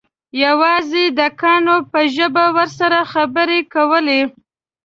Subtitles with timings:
[0.43, 4.21] یوازې د کاڼو په ژبه ورسره خبرې کولې.